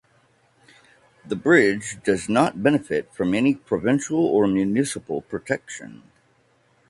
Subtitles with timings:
[1.23, 6.01] The bridge does not benefit from any provincial or municipal protection.